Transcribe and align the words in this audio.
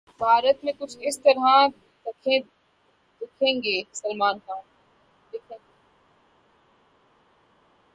بھارت 0.19 0.63
'میں 0.63 0.73
کچھ 0.79 0.95
اس 1.01 1.19
طرح 1.21 1.67
دکھیں 3.21 3.55
گے 3.63 3.81
سلمان 3.93 4.35
خان' 4.45 4.65